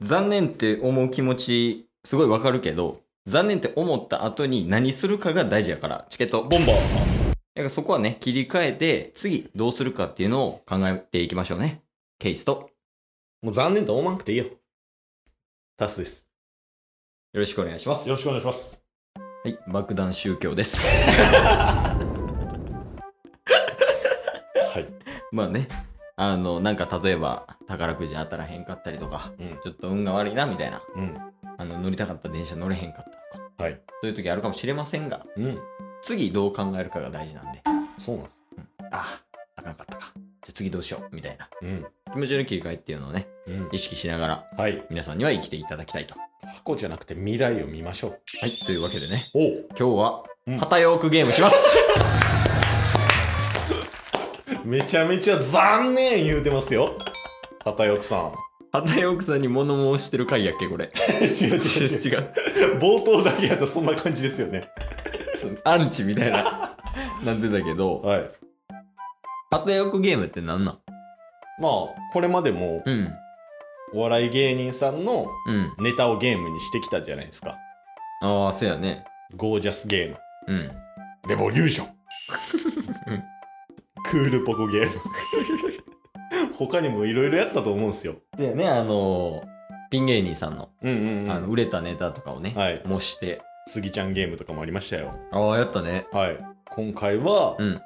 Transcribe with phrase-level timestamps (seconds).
[0.00, 11.82] 残念って思う気持ち、すごいわかるけど、残念って思った後に何するかが大事やから、チケット、ボンボーだからそこはね、切り替えて、次どうするかっていうのを考えていきましょうね。
[12.18, 12.70] ケイスと。
[13.42, 14.46] もう残念と思わなくていいよ。
[15.78, 16.26] タスです。
[17.32, 18.06] よろしくお願いします。
[18.06, 18.80] よろしくお願いします。
[19.44, 20.78] はい、爆弾宗教です。
[20.86, 22.00] は
[24.78, 24.86] い。
[25.32, 25.68] まあね、
[26.18, 31.16] あの、なんか例えば、宝くじ当たらへんかったりとか、うん、ちょっと運が悪いな、みたいな、うん、
[31.58, 35.58] あの、乗りたかった電車乗れへんかったとか、はい、そういう時あるかもしれませんが、うん、
[36.02, 37.62] 次どう考えるかが大事なんで。
[37.98, 38.34] そうなんです。
[38.56, 39.20] うん、ああ、
[39.56, 40.12] あかんかったか。
[40.14, 41.50] じゃあ次どうしよう、みたいな。
[41.60, 46.14] うん、気持ちの切り替えっていうのをね、うん、意識しながら、はい、皆さんには生きていただきたいと。
[46.14, 48.10] 過去じゃなくて未来を見ましょう。
[48.40, 49.40] はい、というわけでね、お
[49.78, 51.76] 今日は、うん、旗ヨゲームします。
[54.66, 56.98] めちゃめちゃ残念言うてますよ。
[57.64, 58.32] 畑奥さん。
[58.72, 60.90] 畑奥さんに物申してる回やっけこれ。
[61.22, 62.32] 違う違う違う。
[62.80, 64.68] 冒頭だけやとそんな感じですよね。
[65.62, 66.76] アンチみたいな。
[67.22, 70.78] なんでだけど、はい、よくゲームって何なん？
[71.60, 71.72] まあ
[72.12, 73.12] これまでも、うん、
[73.94, 75.28] お笑い芸人さんの
[75.78, 77.56] ネタをゲームにしてきたじゃないですか、
[78.20, 79.04] うん、ああそうやね。
[79.36, 80.16] ゴージャスゲーム、
[80.48, 80.72] うん、
[81.28, 81.86] レボリューション。
[84.10, 85.00] クールポコゲーム。
[86.54, 88.16] 他にもいろいろやったと思うんですよ。
[88.36, 89.42] でねあの
[89.90, 92.82] ピン芸人さんの,、うんうんうん、あの売れたネタとかをね、はい。
[92.86, 93.40] 模して。
[93.68, 95.14] スギちゃんゲームとかもありましたよ。
[95.32, 96.06] ああやったね。
[96.12, 96.38] はい。
[96.70, 97.80] 今回はうん。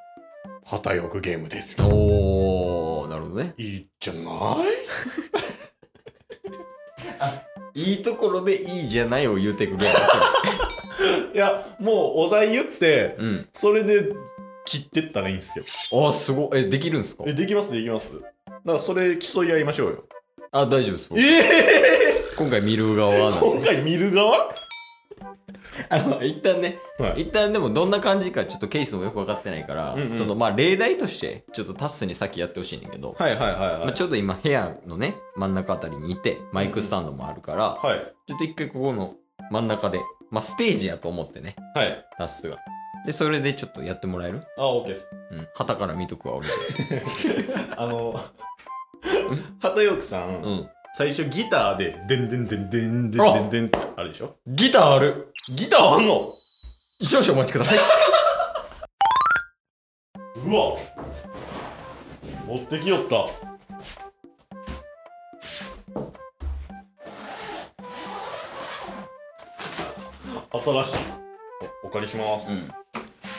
[0.64, 1.86] 旗よくゲームですよ。
[1.88, 3.54] おーなるほどね。
[3.56, 4.56] いいじゃな
[7.74, 7.80] い？
[7.92, 9.86] いいところでいいじゃないを言うてくれ
[11.34, 13.48] いやもうお題言ってうん。
[13.52, 14.12] それで
[14.70, 15.58] 切ってったらいいんです
[15.92, 16.08] よ。
[16.08, 16.58] あ、すごい。
[16.60, 17.24] え、できるんですか？
[17.26, 18.12] え、できます、できます。
[18.14, 18.28] だか
[18.64, 20.04] らそれ競い合いましょうよ。
[20.52, 21.08] あ、大丈夫です。
[21.16, 24.48] ええ今回見る側なん今回見る側？
[25.90, 37.98] あの、一旦ね、はい一旦でもどんな感じかちょっとケースもよく分かってないから、うんうんそのまあ例題としてちょっとタスに先やってほしいんだけど、はいはいはいまあ、ちょっと今部屋のね真ん中あたりにいてマイクスタンドもあるから、はい。
[38.28, 39.14] ちょっと一回ここの
[39.50, 40.00] 真ん中で、
[40.30, 42.06] まあ、ステージやと思ってねはい。
[42.16, 42.56] タスが
[43.06, 44.42] でそれでちょっとやってもらえる？
[44.58, 45.08] あ、オッケーです。
[45.30, 45.48] うん。
[45.54, 46.48] 旗から見とくわ俺。
[47.76, 48.20] あの、
[49.60, 50.70] 旗よくさん、うん。
[50.94, 54.36] 最初ギターで、でんでんでんでんでんでんでんってあるでしょ？
[54.46, 55.32] ギターある。
[55.56, 56.34] ギターあんの？
[57.02, 57.78] 少々お待ちください。
[60.44, 60.76] うわ
[62.46, 63.26] 持ってきよった。
[70.52, 70.96] 新しい。
[71.84, 72.50] おお借りします。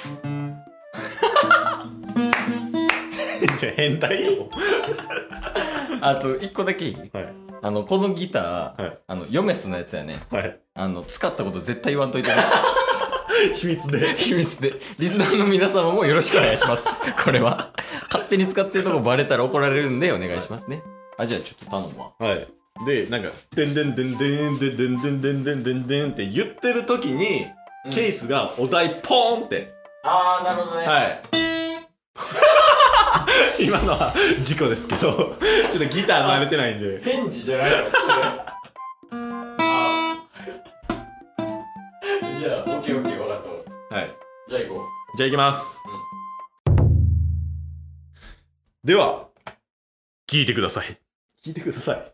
[3.57, 4.49] じゃ変態よ。
[6.01, 12.31] あと一個だけいい、はい、あのこのギター、はい、あのヨメスのやつやね、はい、あの使ったこと絶対言わんといて
[13.55, 14.15] 秘密で。
[14.15, 14.73] 秘密で。
[14.99, 16.85] リスナーの皆様もよろしくお願いします。
[17.23, 17.71] これは。
[18.11, 20.83] 勝手に使ってるとこバレたら怒られるんでお願いしますね、
[21.17, 22.11] あじゃあちょっと頼むわ。
[22.19, 22.47] はい。
[22.85, 27.47] でなんか「でんでんでんでんでんでんでんでんでんでんでん」って言ってる時に、
[27.85, 29.73] うん、ケースがお題ポーンって
[30.03, 30.87] あー、なるほどね。
[30.87, 31.21] はい。
[33.65, 34.13] 今のは
[34.43, 35.37] 事故ですけどちょっ
[35.71, 37.01] とギター慣れてないんで。
[37.03, 38.13] 返事じゃないよ、それ。
[38.13, 38.57] あ
[42.39, 43.43] じゃあ、オッケーオッケー、分かっ
[43.89, 43.95] た。
[43.95, 44.15] はい。
[44.49, 44.81] じゃあ行こ
[45.13, 45.17] う。
[45.17, 45.83] じゃあ行きます。
[46.65, 46.81] うん、
[48.83, 49.27] では、
[50.27, 50.97] 聞いてください。
[51.45, 52.13] 聞いてください。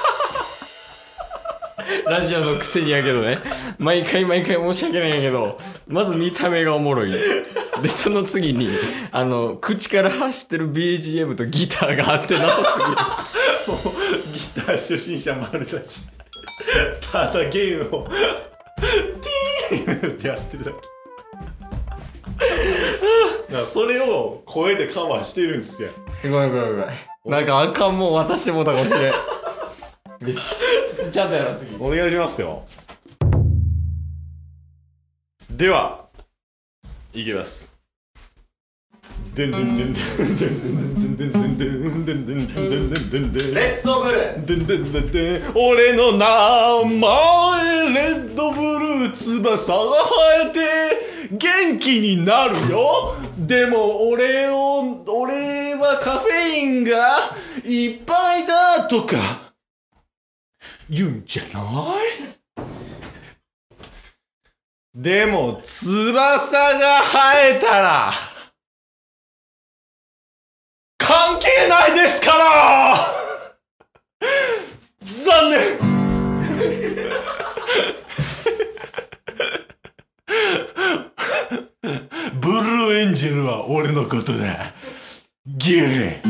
[2.05, 3.39] ラジオのくせにやけどね。
[3.77, 7.11] 毎回毎回申し訳ないんやけどまず見た目がおもろい。
[7.11, 7.19] で
[7.87, 8.69] その次に
[9.11, 12.91] あの口から走ってる BGM とギターがあってなさすぎる。
[13.67, 16.07] もうギター初心者丸だし。
[17.11, 18.07] ただゲームを
[19.69, 20.77] ティーンってやってるだけ。
[23.71, 25.89] それを声でカバーしてるんすよ
[26.23, 26.87] ごめんごめんごめん。
[27.25, 29.13] なんかあかんもん渡してもうたかもしれん。
[31.09, 31.75] ちゃんとやろう次。
[31.79, 32.63] お願いしますよ。
[35.49, 36.05] では
[37.13, 37.71] いきます。
[39.35, 39.51] レッ
[43.83, 44.17] ドブル
[45.55, 46.25] 俺の名
[46.99, 50.59] 前レッドブルー翼が生えて
[51.37, 57.33] 元気になるよでも俺を俺はカフェインが
[57.63, 59.50] いっぱいだとか
[60.93, 62.63] 言うんじゃない？
[64.93, 68.11] でも翼が生えたら
[70.97, 73.07] 関係ないですから！
[74.99, 75.79] 残念！
[82.41, 84.73] ブルーエンジェルは俺のことだ。
[85.47, 86.21] ギレ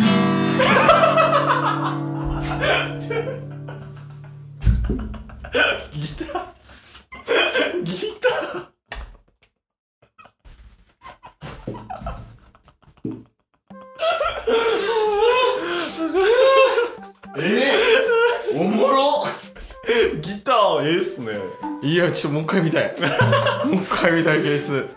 [21.26, 21.40] です
[21.82, 21.90] ね。
[21.90, 22.96] いやちょっともう一回見たい。
[23.66, 24.88] もう一回見たいケース。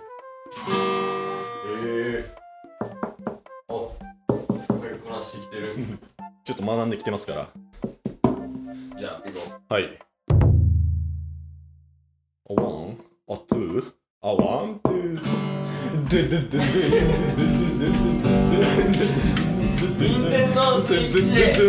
[1.66, 5.68] ええー、あすごいこなしてきてる。
[6.44, 7.48] ちょっと学んできてますから。
[8.98, 9.40] じゃあ行こ
[9.70, 9.74] う。
[9.74, 9.98] はい。
[14.26, 15.18] A one, a
[16.08, 16.60] ででででででで
[17.74, 17.90] で
[18.92, 19.06] で
[19.44, 19.53] で
[19.84, 21.14] 任天堂スイッ
[21.54, 21.60] チ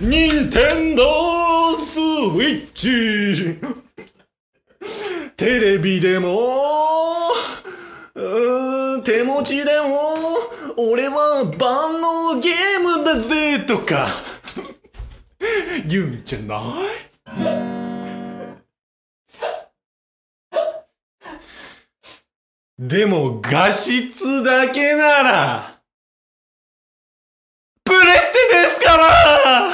[0.00, 3.58] 任天堂スイッチ。
[5.36, 6.48] テレビでも
[8.14, 10.38] うん手持ちでも
[10.76, 14.08] 俺は万能ゲームだぜとか。
[15.86, 17.58] 言うんじゃない？
[22.78, 25.80] でも画質だけなら
[27.84, 29.72] プレステですから。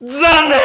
[0.00, 0.58] 残念。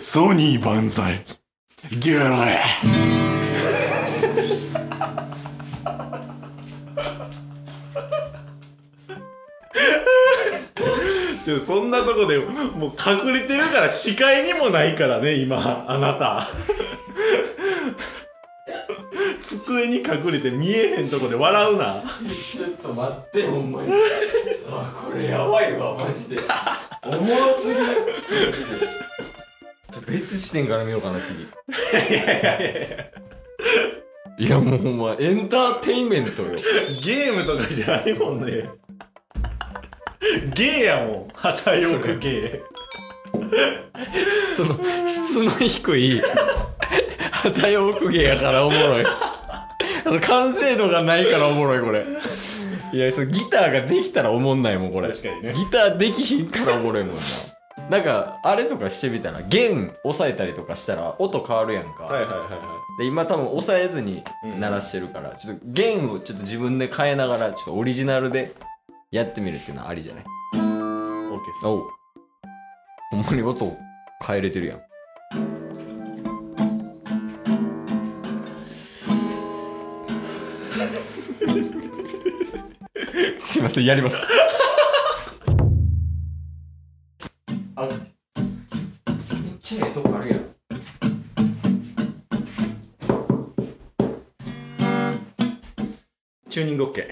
[0.00, 1.24] ソニー万歳。
[2.00, 2.60] ギャレ
[11.44, 16.48] ちょそんなとこでもう隠れてるから視界にもないからね今あなた。
[19.86, 22.02] 机に隠れて見えへんとこで笑うなう。
[22.28, 23.92] ちょっと待って、ほんまに。
[24.68, 26.40] あ、これやばいわ、マジで。
[27.04, 27.80] おもろすぎる。
[30.06, 31.48] 別視点から見ようかな、次。
[34.38, 36.50] いや、もうほんま、エンターテインメントよ。
[37.02, 38.68] ゲームとかじゃないもんね
[40.54, 42.62] ゲーやもん旗よくゲ
[44.56, 46.22] その、質の低い、
[47.30, 49.06] 旗よく芸やからおもろい。
[50.20, 52.04] 完成度がないからおもろい、これ。
[52.92, 55.08] いや、そのギターができたらおもんないもん、これ。
[55.10, 57.22] 確かにねギターできひんからおもろいもんな。
[57.90, 62.04] なんか、あれとかしてみたら、弦押さえたりとかしたら音変わるやんか。
[62.04, 62.48] ーはいはいはいは
[62.98, 64.24] で、今多分押さえずに
[64.58, 68.54] 鳴らしてるから、ちょっと弦をちょっと自分で変えながら、ちょっとオリジナルで
[69.10, 70.24] やってみるっていうのはありじゃない？
[70.24, 70.26] い
[70.58, 71.88] OK ですおう。
[73.10, 73.76] ほんまに音
[74.26, 74.80] 変えれてるやん。
[83.66, 84.16] ません、やります。
[87.74, 87.96] あ、めっ
[89.60, 90.46] ちゃええとこあるやん。
[96.48, 97.06] チューニング OK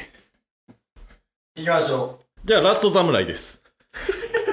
[1.56, 3.62] 行きましょじゃあラスト侍です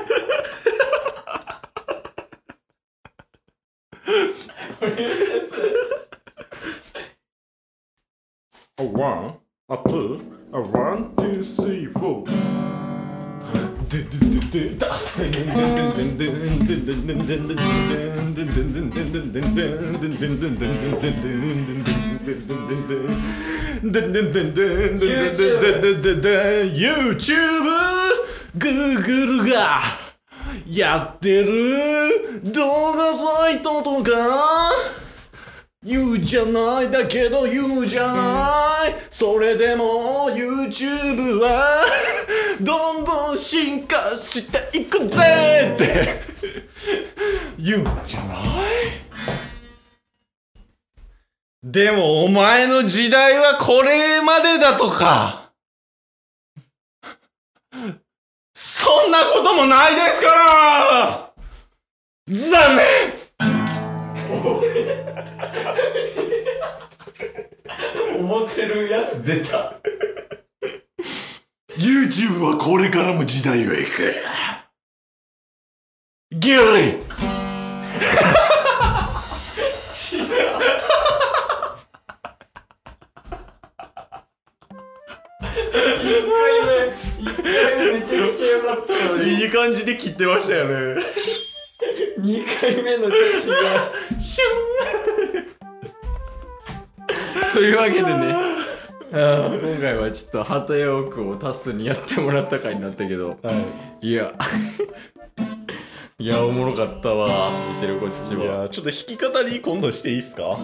[9.73, 10.17] あと、
[10.51, 12.31] あ、ワン、ツー、スリー、フォー。
[13.89, 14.19] でで
[14.51, 14.87] ででだ。
[26.65, 27.31] YouTube!
[28.57, 29.79] Google が
[30.67, 35.00] やってる動画サイトとか？
[35.83, 38.95] 言うじゃないだけど言うじゃない。
[39.09, 41.87] それでも YouTube は
[42.61, 46.21] どんどん進化していくぜって。
[47.57, 48.41] 言うじゃない。
[51.63, 55.51] でもお前の時代はこれまでだとか。
[58.53, 61.33] そんなこともないですから。
[62.27, 63.20] 残念。
[68.19, 69.79] 思ってるやつ出た。
[71.77, 74.15] YouTube はこれからも時代を行く。
[76.31, 76.67] ギリ1回
[87.85, 90.73] 目めちゃくちゃ良かったのいい感じで切ってましたよね。
[92.19, 93.55] 2回目の血が
[94.31, 94.41] シ
[97.53, 98.35] というわけでね。
[99.13, 103.31] あー今回はちょっと旗ヨークをタスにやってもらった回になったけど。
[103.43, 103.61] ュンは
[104.01, 104.07] い。
[104.07, 104.31] いや。
[106.17, 107.51] いやおもろかったわ。
[107.75, 110.43] 見てるこっちいはやちょっと弾き語り今度していいっすか？
[110.43, 110.57] は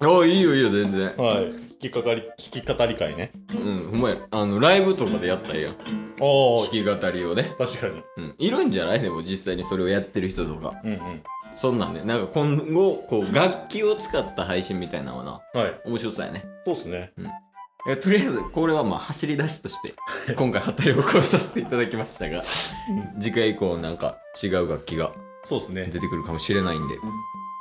[0.00, 1.10] あいいよいいよ全然。
[1.10, 1.12] い。
[1.16, 3.30] 弾き語り弾き語り会ね。
[3.54, 4.16] うんほんまや。
[4.32, 5.70] あのライブとかでやったらええや。
[5.70, 5.76] んあ
[6.18, 7.54] 弾き語りをね。
[7.56, 8.02] 確かに。
[8.16, 8.34] うん。
[8.38, 9.00] いるんじゃない？
[9.00, 10.74] でも実際にそれをやってる人とか。
[10.82, 11.22] うんうん
[11.54, 15.80] そんなんねなんか今後こう楽器を使った配信みたいなのはなはい。
[15.84, 16.44] 面白そうやね。
[16.64, 17.12] そうっすね。
[17.88, 19.94] えとりあえずこれはまあ走り出しとして
[20.34, 22.42] 今回旗ヨークをさせていただきましたが
[23.18, 25.12] 次回以降なんか違う楽器が
[25.44, 25.86] そうっすね。
[25.92, 26.94] 出てくるかもしれないんで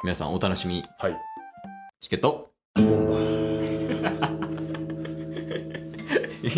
[0.03, 0.83] 皆さんお楽しみに。
[0.99, 1.17] はい。
[1.99, 2.51] チケット？
[2.75, 3.41] ボンバー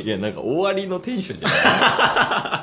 [0.04, 2.63] いやなんか終わりのテンションじゃな